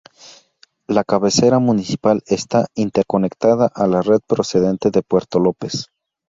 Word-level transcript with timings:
La 0.87 1.03
cabecera 1.03 1.59
municipal 1.59 2.23
está 2.25 2.65
interconectada 2.73 3.67
a 3.67 3.85
la 3.85 4.01
red 4.01 4.19
procedente 4.27 4.89
de 4.89 5.03
Puerto 5.03 5.37
López. 5.37 5.91